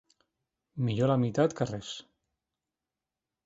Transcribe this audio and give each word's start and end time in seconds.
Millor 0.87 1.11
la 1.11 1.19
meitat 1.25 1.55
que 1.61 1.69
res. 1.73 1.93